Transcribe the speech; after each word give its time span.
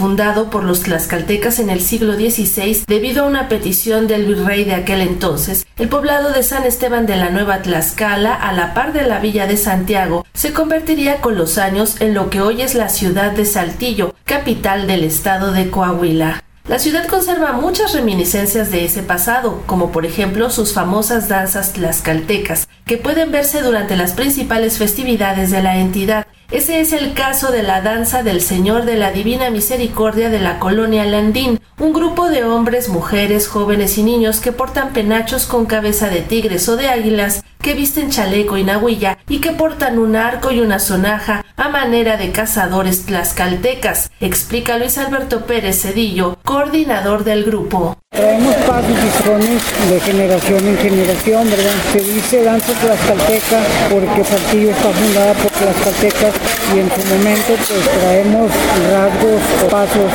fundado 0.00 0.48
por 0.48 0.64
los 0.64 0.84
tlaxcaltecas 0.84 1.58
en 1.58 1.68
el 1.68 1.82
siglo 1.82 2.14
XVI 2.14 2.84
debido 2.86 3.24
a 3.24 3.26
una 3.26 3.50
petición 3.50 4.06
del 4.06 4.24
virrey 4.24 4.64
de 4.64 4.72
aquel 4.72 5.02
entonces, 5.02 5.66
el 5.76 5.90
poblado 5.90 6.32
de 6.32 6.42
San 6.42 6.64
Esteban 6.64 7.04
de 7.04 7.16
la 7.16 7.28
Nueva 7.28 7.60
Tlaxcala, 7.60 8.34
a 8.34 8.54
la 8.54 8.72
par 8.72 8.94
de 8.94 9.02
la 9.02 9.18
villa 9.18 9.46
de 9.46 9.58
Santiago, 9.58 10.24
se 10.32 10.54
convertiría 10.54 11.20
con 11.20 11.36
los 11.36 11.58
años 11.58 12.00
en 12.00 12.14
lo 12.14 12.30
que 12.30 12.40
hoy 12.40 12.62
es 12.62 12.74
la 12.74 12.88
ciudad 12.88 13.32
de 13.32 13.44
Saltillo, 13.44 14.14
capital 14.24 14.86
del 14.86 15.04
estado 15.04 15.52
de 15.52 15.68
Coahuila. 15.68 16.42
La 16.66 16.78
ciudad 16.78 17.06
conserva 17.06 17.52
muchas 17.52 17.92
reminiscencias 17.92 18.70
de 18.70 18.86
ese 18.86 19.02
pasado, 19.02 19.62
como 19.66 19.92
por 19.92 20.06
ejemplo 20.06 20.48
sus 20.48 20.72
famosas 20.72 21.28
danzas 21.28 21.74
tlaxcaltecas, 21.74 22.68
que 22.86 22.96
pueden 22.96 23.32
verse 23.32 23.60
durante 23.60 23.96
las 23.96 24.14
principales 24.14 24.78
festividades 24.78 25.50
de 25.50 25.62
la 25.62 25.78
entidad. 25.78 26.26
Ese 26.50 26.80
es 26.80 26.92
el 26.92 27.14
caso 27.14 27.52
de 27.52 27.62
la 27.62 27.80
danza 27.80 28.24
del 28.24 28.40
Señor 28.40 28.84
de 28.84 28.96
la 28.96 29.12
Divina 29.12 29.50
Misericordia 29.50 30.30
de 30.30 30.40
la 30.40 30.58
colonia 30.58 31.04
Landín, 31.04 31.60
un 31.78 31.92
grupo 31.92 32.28
de 32.28 32.42
hombres, 32.42 32.88
mujeres, 32.88 33.46
jóvenes 33.46 33.98
y 33.98 34.02
niños 34.02 34.40
que 34.40 34.50
portan 34.50 34.92
penachos 34.92 35.46
con 35.46 35.66
cabeza 35.66 36.08
de 36.08 36.22
tigres 36.22 36.68
o 36.68 36.76
de 36.76 36.88
águilas, 36.88 37.44
que 37.62 37.74
visten 37.74 38.10
chaleco 38.10 38.56
y 38.56 38.64
nahuilla 38.64 39.18
y 39.28 39.38
que 39.38 39.52
portan 39.52 40.00
un 40.00 40.16
arco 40.16 40.50
y 40.50 40.58
una 40.58 40.80
sonaja 40.80 41.44
a 41.56 41.68
manera 41.68 42.16
de 42.16 42.32
cazadores 42.32 43.06
tlaxcaltecas, 43.06 44.10
explica 44.20 44.76
Luis 44.76 44.98
Alberto 44.98 45.46
Pérez 45.46 45.82
Cedillo, 45.82 46.36
coordinador 46.44 47.22
del 47.22 47.44
grupo. 47.44 47.96
Traemos 48.20 48.54
pasos 48.68 48.90
y 48.90 49.24
sones 49.24 49.62
de 49.88 49.98
generación 50.00 50.68
en 50.68 50.76
generación, 50.76 51.48
¿verdad? 51.48 51.72
Se 51.90 52.00
dice 52.00 52.42
danza 52.44 52.70
tlaxcalteca 52.74 53.60
porque 53.88 54.22
Saltillo 54.22 54.70
está 54.72 54.90
fundada 54.90 55.32
por 55.32 55.50
tlaxcaltecas 55.52 56.34
y 56.74 56.80
en 56.80 56.90
su 56.90 57.00
momento 57.08 57.54
pues 57.56 57.88
traemos 57.98 58.50
rasgos 58.92 59.40
o 59.64 59.68
pasos 59.70 60.12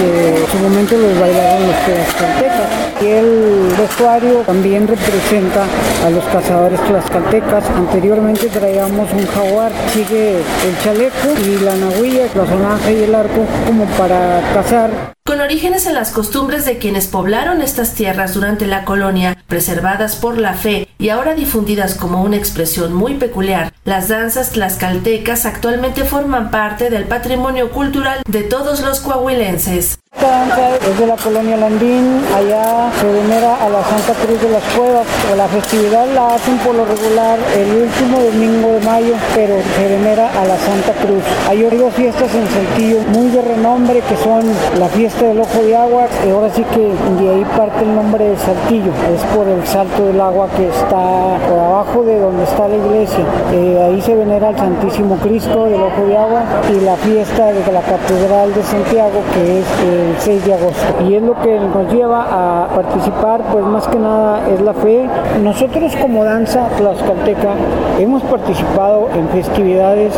que 0.00 0.36
en 0.36 0.46
su 0.50 0.58
momento 0.58 0.96
los 0.96 1.20
bailaron 1.20 1.68
los 1.68 1.76
tlaxcaltecas. 1.86 2.68
Y 3.00 3.06
el 3.06 3.74
vestuario 3.78 4.34
también 4.40 4.88
representa 4.88 5.64
a 6.04 6.10
los 6.10 6.24
cazadores 6.24 6.80
tlaxcaltecas. 6.88 7.70
Anteriormente 7.70 8.48
traíamos 8.48 9.12
un 9.12 9.26
jaguar, 9.28 9.70
sigue 9.92 10.38
el 10.38 10.78
chaleco 10.82 11.28
y 11.46 11.64
la 11.64 11.76
nahuilla, 11.76 12.26
la 12.34 12.46
sonaja 12.46 12.90
y 12.90 13.04
el 13.04 13.14
arco 13.14 13.46
como 13.64 13.84
para 13.96 14.42
cazar 14.52 15.14
con 15.26 15.40
orígenes 15.40 15.86
en 15.86 15.94
las 15.94 16.10
costumbres 16.10 16.66
de 16.66 16.76
quienes 16.76 17.06
poblaron 17.06 17.43
estas 17.52 17.94
tierras 17.94 18.34
durante 18.34 18.66
la 18.66 18.84
colonia, 18.84 19.36
preservadas 19.46 20.16
por 20.16 20.38
la 20.38 20.54
fe 20.54 20.88
y 20.98 21.10
ahora 21.10 21.34
difundidas 21.34 21.94
como 21.94 22.22
una 22.22 22.36
expresión 22.36 22.92
muy 22.92 23.14
peculiar, 23.14 23.72
las 23.84 24.08
danzas 24.08 24.50
tlaxcaltecas 24.50 25.44
actualmente 25.44 26.04
forman 26.04 26.50
parte 26.50 26.90
del 26.90 27.04
patrimonio 27.04 27.70
cultural 27.70 28.22
de 28.26 28.42
todos 28.42 28.80
los 28.80 29.00
coahuilenses. 29.00 29.98
Es 30.24 30.98
de 30.98 31.06
la 31.06 31.16
colonia 31.16 31.54
Landín, 31.58 32.24
allá 32.34 32.90
se 32.98 33.06
venera 33.06 33.56
a 33.56 33.68
la 33.68 33.82
Santa 33.84 34.14
Cruz 34.24 34.40
de 34.40 34.48
las 34.48 34.62
Cuevas, 34.72 35.06
la 35.36 35.46
festividad 35.48 36.06
la 36.14 36.34
hacen 36.34 36.56
por 36.58 36.74
lo 36.74 36.86
regular 36.86 37.38
el 37.54 37.82
último 37.82 38.20
domingo 38.20 38.72
de 38.72 38.80
mayo, 38.80 39.14
pero 39.34 39.54
se 39.76 39.86
venera 39.86 40.30
a 40.30 40.44
la 40.46 40.56
Santa 40.56 40.92
Cruz. 41.04 41.22
Hay 41.46 41.62
dos 41.62 41.92
fiestas 41.92 42.34
en 42.34 42.48
Saltillo 42.48 43.00
muy 43.12 43.28
de 43.28 43.42
renombre 43.42 44.00
que 44.00 44.16
son 44.16 44.40
la 44.78 44.88
fiesta 44.88 45.26
del 45.26 45.40
Ojo 45.40 45.62
de 45.62 45.76
Agua, 45.76 46.06
y 46.26 46.30
ahora 46.30 46.48
sí 46.54 46.64
que 46.72 47.22
de 47.22 47.30
ahí 47.30 47.44
parte 47.54 47.84
el 47.84 47.94
nombre 47.94 48.24
de 48.24 48.36
Saltillo, 48.38 48.92
es 49.14 49.20
por 49.36 49.46
el 49.46 49.66
salto 49.66 50.06
del 50.06 50.20
agua 50.20 50.48
que 50.56 50.68
está 50.68 51.36
por 51.48 51.58
abajo 51.58 52.02
de 52.02 52.18
donde 52.18 52.44
está 52.44 52.66
la 52.66 52.76
iglesia. 52.76 53.24
Eh, 53.52 53.88
ahí 53.88 54.00
se 54.00 54.14
venera 54.14 54.48
al 54.48 54.56
Santísimo 54.56 55.16
Cristo 55.16 55.66
del 55.66 55.82
Ojo 55.82 56.06
de 56.06 56.16
Agua 56.16 56.44
y 56.70 56.80
la 56.80 56.96
fiesta 56.96 57.52
de 57.52 57.72
la 57.72 57.82
Catedral 57.82 58.54
de 58.54 58.62
Santiago 58.62 59.20
que 59.34 59.60
es 59.60 59.66
el 60.14 60.20
6 60.20 60.44
de 60.44 60.54
agosto. 60.54 61.04
Y 61.08 61.14
es 61.14 61.22
lo 61.22 61.40
que 61.40 61.58
nos 61.58 61.92
lleva 61.92 62.26
a 62.64 62.68
participar, 62.74 63.42
pues 63.52 63.64
más 63.64 63.86
que 63.88 63.98
nada 63.98 64.48
es 64.50 64.60
la 64.60 64.74
fe. 64.74 65.08
Nosotros 65.42 65.94
como 65.96 66.24
danza 66.24 66.68
tlaxcalteca 66.76 67.54
hemos 67.98 68.22
participado 68.22 69.08
en 69.14 69.28
festividades 69.30 70.14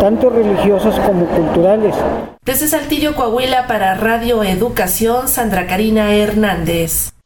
tanto 0.00 0.30
religiosas 0.30 0.98
como 1.00 1.26
culturales. 1.26 1.94
Desde 2.44 2.68
Saltillo, 2.68 3.14
Coahuila, 3.14 3.66
para 3.66 3.94
Radio 3.94 4.42
Educación, 4.42 5.28
Sandra 5.28 5.66
Karina 5.66 6.14
Hernández. 6.14 7.12